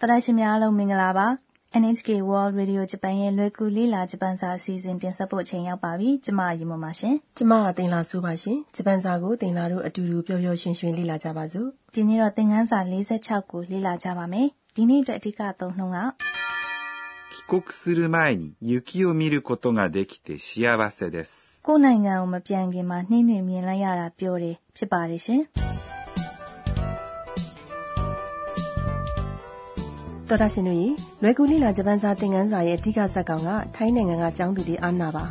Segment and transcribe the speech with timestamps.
[0.00, 1.28] တော်ရရှိများအားလုံးမင်္ဂလာပါ
[1.82, 15.98] NHK World Radio Japan ရဲ့လွယ်ကူလေးလာဂျပန်စာအစီအစဉ်တင်ဆက်ဖို့အချိန်ရောက်ပါပြီကျမရီမပါရှင် ကျမကတင်လာဆိုပါရှင်ဂျပန်စာကိုတင်လာတို့အတူတူပျော်ပျော်ရွှင်ရွှင်လေ့လာကြပါစို့ ဒီနေ့တော့သင်ခန်းစာ46ကိုလေ့လာကြပါမယ်ဒီနေ့အတွက်အဓိကအသုံးနှုန်းက
[17.34, 21.60] 帰国する前に雪を見ることができて幸せです。
[21.66, 25.42] ကိုယ်နိုင်ငံကိုမပြန်ခင်မှာနှင်းတွေမြင်လိုက်ရတာပြောတယ်ဖြစ်ပါတယ်ရှင်
[30.28, 30.88] တော်တာရှင်တို့ရေ
[31.22, 35.24] လွယ်ကူလိလာဂျပန်စာသင်ခန်းစာရဲ့အဓိကဇာတ်ကောင်ကထိုင်းနိုင်ငံကကျောင်းသူတွေအာနာပါ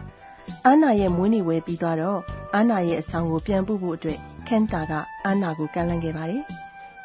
[0.65, 2.19] အာနာရဲ့မွေးနေ့ဝယ်ပြီးသွားတော့
[2.55, 4.93] အာနာရဲ့အဆောင်ကိုပြန်ပို့ဖို့အတွက်ကန်တာက
[5.25, 6.43] အာနာကိုကမ်းလှမ်းခဲ့ပါတယ်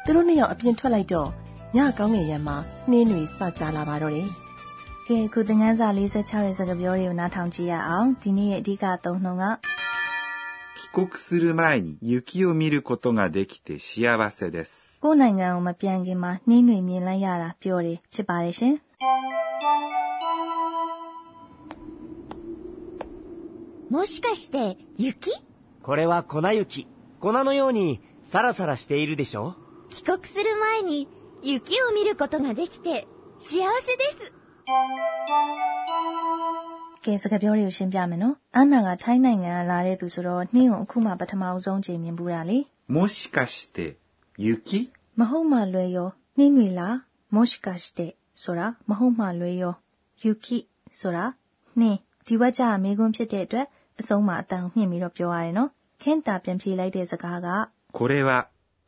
[0.03, 1.29] သူတို့နှစ်ယောက်အပြင်ထွက်လိုက်တော့
[1.75, 2.57] ညကောင်းငယ်ရံမှာ
[2.89, 4.27] နှင်းတွေစကြလာပါတော့တယ်
[5.07, 9.45] ကဲခုသင်ခန်းစာ46ရဲ့စကားပြောတွေကိုနားထောင်ကြည့်ရအောင်ဒီနေ့ရဲ့အဓိကအသုံးနှုန်းက
[10.79, 14.92] 帰国する前に雪を見ることができて幸せです。
[15.03, 18.83] ကိုယ်နိုင်ငံကိုမပြန်ခင်မှာနှင်းတွေမြင်လိုက်ရတာပြောတယ်ဖြစ်ပါတယ်ရှင်「
[23.93, 25.31] もしかして雪
[25.81, 26.87] これは粉雪。
[27.19, 29.55] 粉のようにサラサラしているでしょ
[29.89, 31.07] 帰国する前に
[31.41, 33.07] 雪を見ることができて
[33.39, 34.31] 幸せです。
[37.01, 42.57] ကဲစကားပြောတွေကိုရှင်းပြမယ်နော်။အန်နာကထိုင်းနိုင်ငံကလာတဲ့သူဆိုတော့နှင်းကိုအခုမှပထမအဆုံးချိန်မြင်ဘူးတာလေ။
[42.95, 43.97] もしかして
[44.37, 46.95] 雪မဟုတ်မှလွယ်ရောနှင်းတွေလား
[47.35, 47.99] もしかして
[48.41, 49.73] ဆိုတာမဟုတ်မှလွယ်ရော
[50.21, 50.23] 雪
[50.99, 51.25] ဆိုတာ
[51.79, 53.67] နှင်းဒီဝက်ကြမေးခွန်းဖြစ်တဲ့အတွက်
[53.99, 55.69] အဆုံးမှာအတန်မြင့်ပြီးတော့ပြောရတယ်နော်။
[56.01, 57.47] ခင်းတာပြန်ဖြေလိုက်တဲ့စကားက
[57.97, 58.29] これは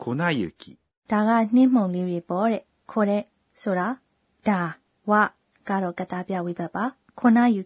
[0.02, 0.03] 粉
[0.39, 0.77] 雪
[1.11, 3.23] ဒါကနှင်းမှုန်လေးတွေပေါ့တဲ့။ခေါ်တဲ့
[3.61, 3.88] ဆိုတာ
[4.47, 4.59] ဒါ
[5.09, 5.14] ဝ
[5.67, 6.86] ကတော့ကတားပြဝိဘတ်ပါ။
[7.19, 7.22] 粉
[7.55, 7.58] 雪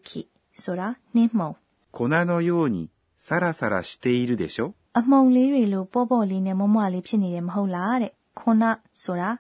[0.64, 1.56] ဆိုတာနှင်းမှုန်
[1.96, 1.98] 粉
[2.30, 8.65] のようにサラサラしているでしょ အမှုန်လေးတွေလိုပေါ့ပေါ့လေးနဲ့မမွလေးဖြစ်နေတယ်မဟုတ်လားတဲ့ခုန
[9.05, 9.31] ဆိုတာ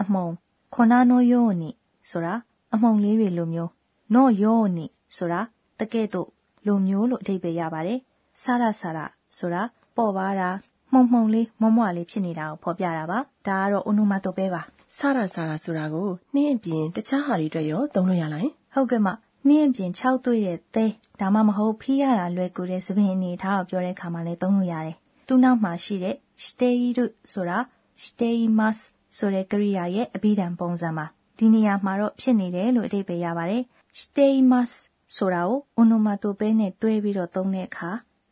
[0.00, 0.32] အမှုန်
[0.74, 1.70] ခုနနိုယောနီ
[2.10, 2.34] ဆိုတာ
[2.74, 3.70] အမှုန်လေးတွေလိုမျိုး
[4.14, 4.86] နောယောနီ
[5.16, 5.40] ဆိုတာ
[5.80, 6.28] တကဲ့သို့
[6.66, 7.98] လိုမျိုးလို့အဓိပ္ပာယ်ရပါတယ်
[8.42, 8.98] ဆာရဆာရ
[9.38, 9.62] ဆိုတာ
[9.96, 10.48] ပေါ်ပါတာ
[10.92, 14.62] မှုံမှုံလေးမမွလေးဖြစ်နေတာကိုဖော်ပြတာပါဒါကတော့အိုနိုမာတိုပဲပါ
[14.96, 19.08] ဆာရဆာရဆိုတာကိုနှင်းအပြင်တခြားဟာတွေအတွက်ရောသုံးလို့ရလားဟုတ်ကဲ့မ
[19.48, 20.84] နှင်းအပြင်၆သွေးတဲ့သဲ
[21.20, 24.96] ဒါမှမဟုတ်ဖီးရတာလွယ်ကူတဲ့သပင်အနေထားကိုပြောတဲ့အခါမှာလည်းသုံးလို့ရတယ်။
[25.26, 26.16] သူ့နောက်မှာရှိတဲ့
[26.46, 27.58] steiru ဆိုတာ
[28.04, 28.78] steimas
[29.16, 31.06] ဆိုတဲ့ကရိယာရဲ့အဘိဓမ္ပုံစံပါ။
[31.38, 33.62] ဒီနေရာမှာတော့ဖြစ်နေတယ်လို့အဓိပ္ပာယ်ရပါတယ်။
[34.02, 34.70] steimas
[35.16, 37.90] ဆိုတာကို onomatope နဲ့တွဲပြီးတော့သုံးတဲ့အခါ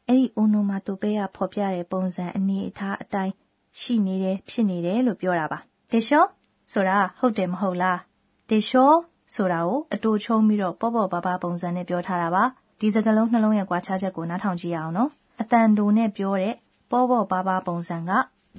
[0.08, 3.32] အဲ့ဒီ onomatope ကဖော်ပြတဲ့ပုံစံအနေအထားအတိုင်း
[3.80, 5.58] ရှိနေတယ်ဖြစ်နေတယ်လို့ပြောတာပါ။
[5.92, 6.24] ဒေရှော
[6.72, 7.98] ဆိုတာဟုတ်တယ်မဟုတ်လား။
[8.50, 8.92] ဒေရှော
[9.34, 12.44] ဆိုတာကိုအတူချုံပြီးတော့ပေါ့ပေါ့ပါပါပုံစံနဲ့ပြောထားတာပါ
[12.80, 16.54] ဒီစကားလုံးနှလုံးရဲ့ကွာခြားချက်ကိုနားထောင်ကြည့်ရအောင်နော်အတန်တူနဲ့ပြောတဲ့
[16.91, 18.11] ပေါ့ပေါ့ပါပါပုံစံက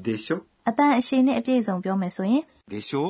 [0.07, 0.37] でしょ
[0.69, 2.43] အတန်အရှိနဲ့အပြည့်စုံပြောမယ်ဆိုရင်
[2.73, 3.03] でしょ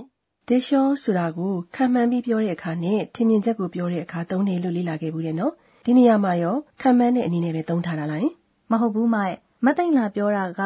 [0.48, 5.53] ဒေရှောဆိုတာကိုခံမှန်းပြီးပြောတဲ့အခါနဲ့ထင်မြင်ချက်ကိုပြောတဲ့အခါသုံးတယ်လို့လေ့လာခဲ့ဘူးတယ်နော်
[5.84, 8.28] ဒီနေရာမှာရောခံမှန်းတဲ့အနေနဲ့ပဲသုံးထားတာလား
[8.70, 10.62] မဟုတ်ဘူးမရဲ့မသိမ့်လာပြောတာက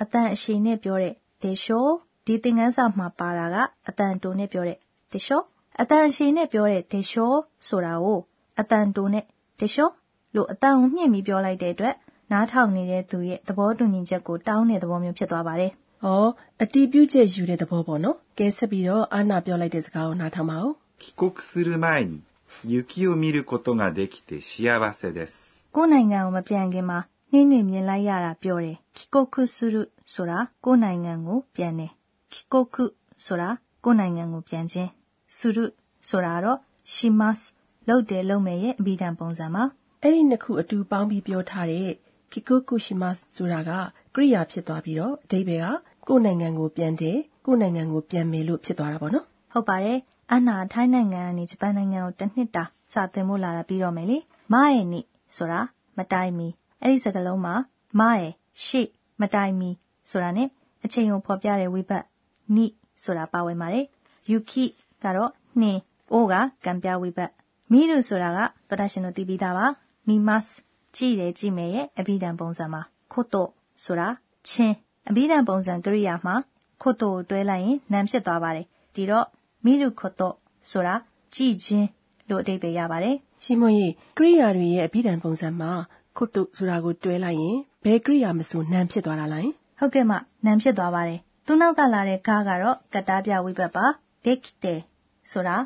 [0.00, 1.86] အတန်အရှိနဲ့ပြောတဲ့ဒေရှော
[2.26, 3.56] ဒီသင်ခန်းစာမှာပါတာက
[3.88, 4.78] အတန်တူနဲ့ပြောတဲ့
[5.12, 5.42] ဒေရှော
[5.80, 7.32] အတန်ရှည်နဲ့ပြောတဲ့ဒေရှော
[7.68, 8.20] ဆိုတာကို
[8.60, 9.24] အတန်တိုနဲ့
[9.60, 9.90] ဒေရှော
[10.34, 11.94] လို့အတန်ကိုမြင့်ပြီးပြောလိုက်တဲ့အတွက်
[12.32, 15.70] နားထောင်နေတဲ့သူရဲ့သဘောတူညီချက်ကိုတောင်းတဲ့သဘောမျိုးဖြစ်သွားပါတယ်။
[16.04, 16.08] ဩ
[16.62, 20.70] အတီးပြုတ်ချက်ယူတဲ့သဘောပေါ့နော်။ကဲဆက်ပြီးတော့အာနာပြောလိုက်တဲ့စကားကိုနားထောင်ပါဦး။
[21.02, 22.12] 帰国する前に
[22.64, 24.50] 雪を見ることができて幸
[24.98, 25.32] せです။
[25.76, 26.98] ကိုယ်နိုင်ငံကိုမပြန်ခင်မှာ
[27.32, 29.76] နှင်းတွေမြင်လိုက်ရတာပြောတယ်။帰国する
[30.14, 31.90] ဆိုတာကိုယ်နိုင်ငံကိုပြန်တယ်။
[32.32, 32.76] 帰国
[33.26, 33.48] ဆိုတာ
[33.84, 34.90] ကိုယ်နိုင်ငံကိုပြန်ခြင်း
[35.36, 35.64] စုရု
[36.08, 36.58] ဆိုတာတော့
[36.94, 37.40] shimas
[37.88, 39.64] လုပ်တယ်လုပ်မယ်ရဲ့အဘိဓမ္ပုံစံပါ
[40.02, 41.90] အဲ့ဒီနှစ်ခုအတူပေါင်းပြီးပြောထားတဲ့
[42.31, 43.71] kikokushimas ဆိုတာက
[44.15, 49.99] ကရိယာဖြစ်သွားပြီးတော့အဓိပ္ပာယ်ကကိုယ်နိုင်ငံကိုပြန်တယ်ကိုယ်နိုင်ငံကိုပြန်မယ်လို့ဖြစ်သွားတာပေါ့နော်ဟုတ်ပါတယ်
[50.33, 54.17] အနာထိုင်းနိုင်ငံကနေဂျပန်နိုင်ငံကိုတစ်နှစ်တာစာသင်ဖို့လာတာပြီးတော့မယ်လေ
[54.53, 55.01] မရဲ့နိ
[55.37, 55.59] ဆိုတာ
[55.97, 56.47] မတိုင်မီ
[56.81, 57.53] အဲ့ဒီစကားလုံးမှာ
[57.99, 58.31] မရဲ့
[58.65, 58.87] ရှေ့
[59.21, 59.69] မတိုင်မီ
[60.09, 60.43] ဆိုတာ ਨੇ
[60.85, 62.03] အချိန်ကိုဖော်ပြတဲ့ဝိဘတ်
[62.55, 62.65] နိ
[63.03, 63.85] ဆိုတာပါဝင်ပါတယ်
[64.29, 64.65] ယူခိ
[65.03, 65.31] ကတော့
[65.61, 65.81] နှင်း
[66.11, 66.33] အိုးက
[66.65, 67.31] ကံပြဝိဘတ်
[67.71, 69.65] မီရုဆိုတာကသောတာရှင်တို့သိပြီးသားပါ
[70.07, 70.43] မီမတ်
[70.95, 73.49] ကြည့်တယ်ကြည့်မယ်ရဲ့အဘိဓမ္ပုံစံမှာခွတ်တော့
[73.83, 74.07] ဆိုတာ
[74.47, 74.75] ချင်း
[75.09, 76.35] အဘိဓမ္ပုံစံကရိယာမှာ
[76.81, 78.65] ခွတ်တော့တွဲလိုက်ရင်နံဖြစ်သွားပါတယ်
[78.95, 79.27] ဒီတော့
[79.65, 80.35] မိရုခွတ်တော့
[80.71, 80.95] ဆိုတာ
[81.35, 81.87] ကြည့်ခြင်း
[82.29, 85.71] လို့အဓိပ္ပာယ်ရပါတယ်ရှင်မွန်ရေကရိယာတွေရဲ့အဘိဓမ္ပုံစံမှာ
[86.17, 89.47] ခွတ်တော့ဆိုတာကိုတွဲလိုက်ရင်ဘယ်ကရိယာမဆိုနံဖြစ်သွားတာလား
[89.79, 90.11] ဟုတ်ကဲ့မ
[90.45, 93.85] နံဖြစ်သွားပါတယ်သူနောက်ကလာတဲ့ကားကတော့ကတားပြဝိဘတ်ပါ
[94.25, 94.75] ဒက်ခိတေ
[95.31, 95.57] ဆိုတာ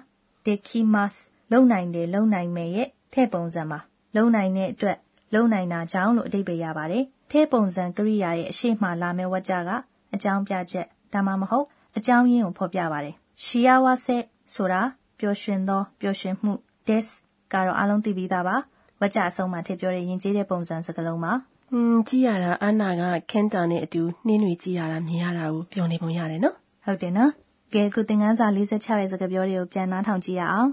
[0.45, 1.12] ဒက်ခိမတ်
[1.51, 3.80] လုံနိုင်တယ်လုံနိုင်မယ်ရဲ့ထဲ့ပုံစံမှာ
[4.16, 4.98] လုံနိုင်တဲ့အတွက်
[5.33, 9.69] လုံနိုင်တာကြောင့်လို့အဓိပ္ပာယ်ရပါတယ်ထဲ့ပုံစံကရိယာရဲ့အရှိမှလာမဲ့ဝကြက
[10.16, 11.66] အကြောင်းပြချက်ဒါမှမဟုတ်
[11.98, 14.24] အကြောင်းရင်းကိုဖော်ပြပါတယ်ရှီယာဝါဆက်
[14.54, 14.81] ဆိုတာ
[15.19, 16.54] ပျော်ရွှင်သောပျော်ရွှင်မှု
[16.88, 17.07] des
[17.54, 18.56] ကတော့အားလုံးသိပြီးသားပါ
[19.01, 21.33] ဝကြအဆုံးမှာထည့်ပြောတဲ့ယဉ်ကျေးတဲ့ပုံစံစကားလုံးပါ။
[21.72, 26.56] ဟွန်းကြည့်ရတာအန်နာကခင်တာနဲ့အတူနှင်းတွေကြည့်ရတာမြင်ရတာကိုပြောနေပုံရတယ်နော်
[26.86, 27.31] ဟုတ်တယ်နော်
[27.74, 30.69] ကဲအခုသင်ခန်းစာ46ရဲ့စကားပြောတွေကိုပြန်နှားထောင်ကြည့်ရအောင်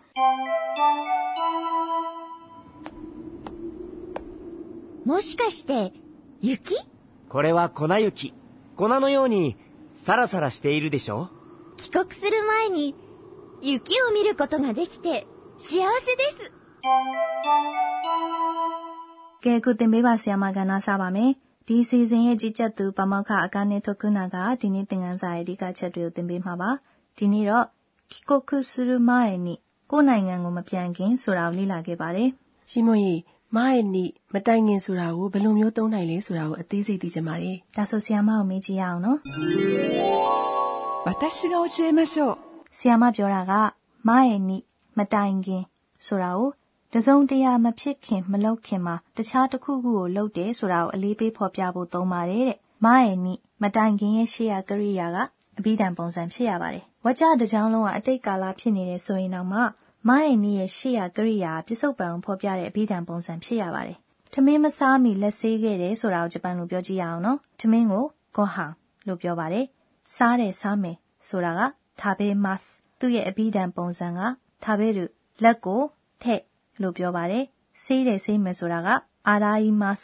[5.06, 5.94] もしかして、
[6.42, 6.76] 雪
[7.30, 8.34] これは粉雪。
[8.76, 9.58] 粉のように、
[10.06, 11.30] サラサラしているでしょ
[11.78, 12.96] 帰国する前に、
[13.62, 15.28] 雪を見ることができて、
[15.58, 16.52] 幸せです。
[19.42, 21.32] ကဲအခုသင်ပေးပါဆရာမကဏ္ဍစပါမယ်
[21.68, 26.70] ဒီအစီအစဉ်ရဲ့ကြီးကြပ်သူပမောက္ခအကာနဲ့ထုတ်ခုနာကဒီနေ့သင်ခန်းစာရဲ့အဓိကချက်တွေကိုသင်ပေးမှာပါ
[27.18, 27.66] ဒီနေ့တော့
[28.12, 29.12] 帰国する前
[29.46, 29.48] に
[29.92, 33.20] ကိုယ်နိုင်ငံကိုမပြန်ခင်ဆိုတာကိုလေ့လာခဲ့ပါတယ် ။ရှိမွန်ကြီး
[33.56, 39.20] မရဲ့နိမတိုင်ငင်ဆိုတာကိုဘယ်လိုမျိုးသုံးနိုင်လဲဆိုတာကိုအသေးစိတ်သိချင်ပါတယ် ဒါဆိုဆီယာမကိုမေးကြည့်ရအောင်နော်
[41.08, 42.38] 私が教えましょう。
[42.78, 43.54] ဆီယာမပြောတာက
[44.08, 44.58] မရဲ့နိ
[44.98, 45.64] မတိုင်ခင်
[46.06, 46.50] ဆိုတာကို
[46.94, 55.18] တစုံတရာမဖြစ်ခင်မလုပ်ခင်မှာတခြားတစ်ခုခုကိုလုပ်တယ်ဆိုတာကိုအလေးပေးဖော်ပြဖို့သုံးပါတယ်တဲ့မရဲ့နိမတိုင်ခင်ရဲ့ရှေ့ရကရိယာက
[55.58, 59.62] အဘိဓမ္ပုံစံဖြစ်ရပါတယ်ဝကြတစ်ကြောင်းလုံးကအတိတ်ကာလဖြစ်နေတယ်ဆိုရင်တော့မှ
[60.08, 63.98] မရဲ့နိရဲ့ရှေ့ရကရိယာကပြစ္ဆုတ်ပံကိုဖော်ပြတဲ့အဘိဓမ္ပုံစံဖြစ်ရပါတယ်
[64.34, 68.06] ထမင်းမစားမီလက်ဆေးခဲ့တယ်ဆိုတာကိုဂျပန်လိုပြောကြည့်ရအောင်နော်ထမင်းကို
[68.36, 68.72] ဂွန်ဟန်
[69.08, 69.66] လို့ပြောပါတယ်
[70.16, 70.98] စားတယ်စားမယ်
[71.28, 71.62] ဆိုတာက
[72.02, 72.64] 食べます
[73.00, 74.20] သူ့ရဲ့အဘိဓမ္ပုံစံက
[74.64, 75.00] 食べる
[75.44, 75.82] လက်ကို
[76.24, 76.42] ထက်
[76.82, 77.44] လို့ပြောပါတယ်
[77.84, 78.88] ဆေးတယ်ဆေးမယ်ဆိုတာက
[79.28, 80.00] အာရာ伊မတ်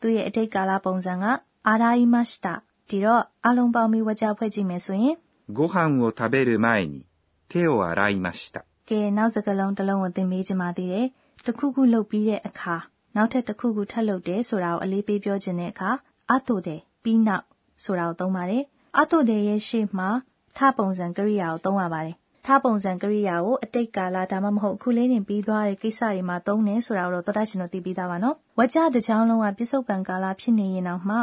[0.00, 1.24] သူ့ရဲ့အတိတ်ကာလပုံစံက
[1.68, 2.46] အာရာ伊မした
[2.88, 5.14] ဒီတော့အလုံးပေါင်းပြီးဝကြဖွဲ့ကြည့်မယ်ဆိုရင်
[5.56, 7.04] ご飯を食べる前に
[7.50, 8.64] 手を洗いました。
[8.89, 11.07] ကဲနောက်စကလုံးတစ်လုံးကိုသင်ပေးချင်ပါသေးတယ်
[11.45, 12.75] တစ်ခုခုလုပ်ပြီးတဲ့အခါ
[13.15, 15.89] နောက်ထပ်တစ်ခုခုထပ်လုပ်တယ်ဆိုတာကိုအလေးပေးပြောချင်တဲ့အခါ
[16.31, 17.45] အတုတယ်ပြီးနောက်
[17.83, 18.63] ဆိုတာကိုသုံးပါတယ်
[18.97, 20.09] အတုတယ်ရဲ့ရှေ့မှာ
[20.57, 22.15] ထပုံစံကရိယာကိုသုံးရပါတယ်
[22.45, 31.17] ထပုံစံကရိယာကိုအတိတ်ကာလဒါမှမဟုတ်အခုလေးတင်ပြီးသွားတဲ့ကိစ္စတွေမှာသုံးတယ်ဆိုတာကိုတော့သောတာရှင်တို့သိပြီးသားပါနော်ဝကြတစ်ချောင်းလုံးကပြစ္ဆုတ်ပံကာလဖြစ်နေရင်တော့မှ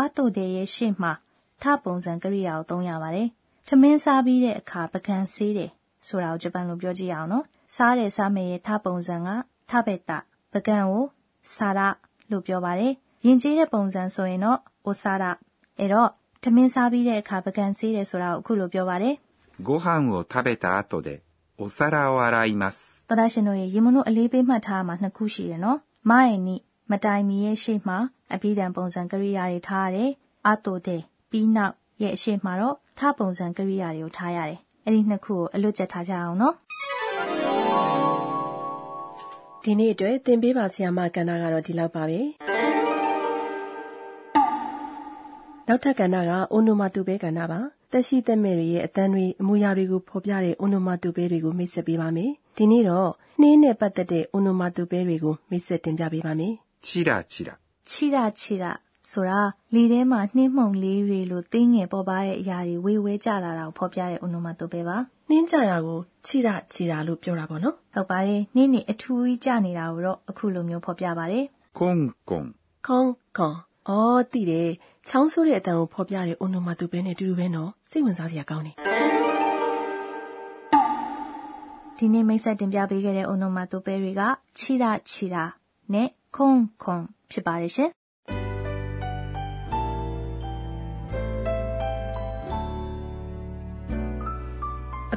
[0.00, 1.12] အတုတယ်ရဲ့ရှေ့မှာ
[1.62, 3.28] ထပုံစံကရိယာကိုသုံးရပါတယ်
[3.68, 5.70] ထမင်းစားပြီးတဲ့အခါပကံဆေးတယ်
[6.07, 7.45] ဆိုတာကိုဂျပန်လိုပြောကြည့်ရအောင်နော်
[7.75, 9.29] စားတယ်စားမယ်ရဲ့ထပုံစံက
[9.69, 10.17] ထဘက်တာ
[10.53, 11.03] ပကံကို
[11.55, 11.79] စာရ
[12.31, 12.93] လို့ပြောပါတယ်
[13.25, 15.23] ယဉ်ကျေးတဲ့ပုံစံဆိုရင်တော့အိုစာရ
[15.79, 16.09] အဲ့တော့
[16.43, 19.15] ထမင်းစားပြီးတဲ့အခါပကံဆေးတယ်ဆိုတာကိုအခုလိုပြောပါတယ်
[19.67, 21.09] ご飯を食べた後で
[21.57, 23.05] お皿を洗います。
[23.07, 26.55] သောတာရှင်တို့ရဲ့ရေမုံတို့အလေးပေးမှတ်ထားမှာနှစ်ခုရှိတယ်နော်မရဲ့နိ
[26.91, 27.97] မတိုင်မီရဲ့ရှေ့မှာ
[28.33, 30.11] အဘိဓမ္ပုံစံကရိယာတွေထားရတယ်
[30.47, 34.59] အတိုတဲ့ပြီးနောက်ရဲ့အရှေ့မှာတော့ထပုံစံကရိယာတွေကိုထားရတယ်
[34.90, 36.54] အဲ့ဒီနှစ်ခုကိုအလွတ်ကျက်ထားကြအောင်နော်
[39.64, 42.20] ဒီနေ့အတွက်သင်ပေးပါဆရာမကန္နာကတော့ဒီလောက်ပါပဲ
[45.68, 47.60] နောက်ထပ်ကဏ္ဍကအိုနိုမာတူပဲကဏ္ဍပါ
[47.92, 53.10] တက်ရှိတက်မဲ့တွေရဲ့အတန်းတွေအမူအရာတွေကိုဖော်ပြတဲ့အိုနိုမာတူပဲတွေကိုမိတ်ဆက်ပေးပါမယ်ဒီနေ့တော့
[53.40, 56.54] နှင်းနဲ့ပတ်သက်တဲ့အိုနိုမာတူပဲတွေကိုမိတ်ဆက်တင်ပြပေးပါမယ်
[56.86, 57.54] ချီရာချီရာ
[57.88, 58.72] ချီရာချီရာ
[59.12, 59.40] ဆိုတာ
[59.74, 64.96] လေထဲမှာနှင်းမှုန်လေးတွေလိုသေးငယ်ပေါ်ပါတဲ့အရာတွေဝေဝဲကြလာတာကိုဖော်ပြတဲ့ onomato ပဲပါ
[65.30, 71.44] နှင်းကြတာကိုခြိရခြိတာလို့ပြောတာပေါ့နော်ဟုတ်ပါတယ်နှင်းနေအထူးကြီးကြနေတာကိုတော့အခုလိုမျိုးဖော်ပြပါတယ်
[71.78, 72.46] ကွန်ကွန်
[72.86, 73.06] ကွန်
[73.36, 73.56] ကွန်
[73.88, 74.70] အော်တိတယ်
[75.08, 78.74] ချောင်းဆိုးတဲ့အတန်ကိုဖော်ပြတဲ့ onomato ပဲနဲ့အတူတူပဲနော်စိတ်ဝင်စားစရာကောင်းတယ်
[81.98, 84.22] ဒီနေ့မိတ်ဆက်တင်ပြပေးခဲ့တဲ့ onomatopee တွေက
[84.58, 85.44] ခြိတာခြိတာ
[85.94, 86.50] နဲ့ခုံ
[86.82, 86.96] ခုံ
[87.30, 87.90] ဖြစ်ပါတယ်ရှင်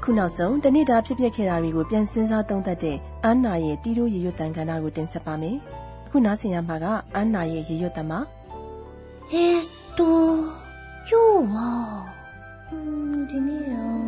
[0.06, 5.58] အခုနောက်ဆုံးတနေ့တာဖြစ်ပျက်ခဲ့တာတွေကိုပြန်စင်းစားသုံးသပ်တဲ့အန်နာရဲ့တီးတို့ရေရွတ်တန်ကဏ္ဍကိုတင်ဆက်ပါမယ်။
[6.06, 8.20] အခုနားဆင်ရမှာကအန်နာရဲ့ရေရွတ်တန်ပါ။
[9.32, 9.48] ဟဲ
[9.98, 10.24] တို
[11.10, 11.70] ယောဝါ
[13.30, 14.04] ဒီနေ့တော့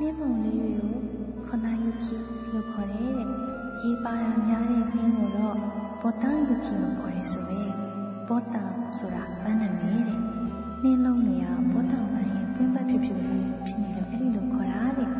[0.00, 1.00] နင်းမုံလေးတွေကို
[1.46, 2.16] ခနာယုခီ
[2.52, 3.28] လို့ခေါ်တယ်တဲ့။
[3.82, 5.56] ရေပါတာများတဲ့ခင်းကိုတော့
[6.02, 7.62] ဘောတန်လူခီလို့ခေါ်တယ်ဆိုပဲ။
[8.28, 10.20] ဘောတန်ဆိုတာဗန်းနာမည်တဲ့။
[10.82, 15.15] နင်းလုံးတွေကဘောတန်ပိုင်းပွင့်ပတ်ဖြစ်ဖြစ်လေးဖြစ်နေလို့အဲ့ဒီလိုခေါ်တာတဲ့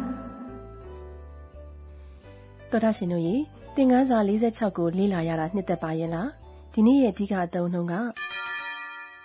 [2.72, 3.36] တော်တာရှင်တို့ရေ
[3.76, 6.30] သင်ခန်းစာ46ကိုလေ့လာရတာနှစ်သက်ပါရဲ့လား
[6.74, 7.96] ဒီနေ့ရဲ့အဓိကအသုံးနှုန်းက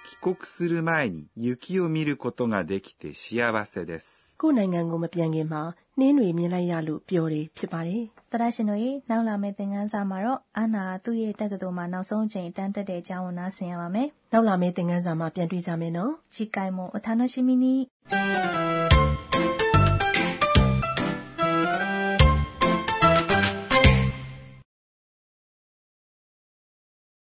[0.06, 4.26] 帰国する前に雪を見ることができて幸せです。
[4.38, 5.62] ကိုယ့်နိုင်ငံကိုမပြန်ခင်မှာ
[5.98, 17.88] နှင်းတွေမြင်လိုက်ရလို့ပျော်တယ်ဖြစ်ပါတယ် တရရှင်တို့ရေနောက်လာမယ့်သင်ခန်းစာမှာတော့အာနာကသူ့ရဲ့တက္ကသိုလ်မှာနောက်ဆုံးအချိန်အတန်းတက်တဲ့အကြောင်းကိုနားဆင်ရပါမယ် နောက်လာမယ့်သင်ခန်းစာမှာပြန်တွေ့ကြမယ်နော် 次回もお楽しみに